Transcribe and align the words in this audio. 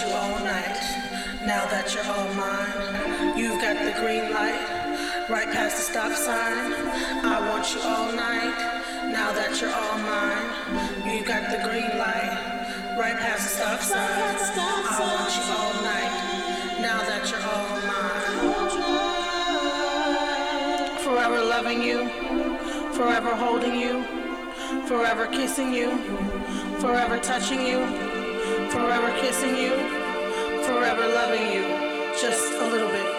you 0.00 0.08
all 0.12 0.38
night, 0.44 0.76
now 1.46 1.64
that 1.66 1.94
you're 1.94 2.04
all 2.04 2.28
mine. 2.34 3.38
You've 3.38 3.60
got 3.60 3.76
the 3.82 3.92
green 4.00 4.32
light, 4.32 4.60
right 5.30 5.50
past 5.52 5.76
the 5.76 5.82
stop 5.82 6.12
sign. 6.12 6.72
I 7.24 7.40
want 7.48 7.72
you 7.72 7.80
all 7.80 8.12
night, 8.12 8.54
now 9.10 9.32
that 9.32 9.60
you're 9.60 9.72
all 9.72 9.98
mine. 9.98 10.48
You've 11.08 11.26
got 11.26 11.50
the 11.50 11.58
green 11.64 11.96
light, 11.96 12.96
right 12.98 13.16
past 13.16 13.44
the 13.44 13.50
stop 13.56 13.80
sign. 13.80 14.36
I 14.60 15.00
want 15.00 15.32
you 15.36 15.42
all 15.56 15.74
night, 15.82 16.12
now 16.80 17.00
that 17.08 17.30
you're 17.30 17.46
all 17.54 17.80
mine. 17.88 18.16
Forever 21.00 21.40
loving 21.44 21.82
you, 21.82 22.08
forever 22.92 23.34
holding 23.34 23.78
you 23.78 24.04
forever 24.86 25.26
kissing 25.26 25.72
you, 25.72 25.96
forever 26.78 27.18
touching 27.18 27.60
you, 27.66 28.05
forever 28.76 29.10
kissing 29.22 29.56
you, 29.56 29.70
forever 30.66 31.08
loving 31.08 31.50
you, 31.50 31.62
just 32.20 32.52
a 32.52 32.66
little 32.68 32.88
bit. 32.90 33.15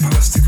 never 0.00 0.39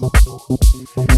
Musik 0.00 1.15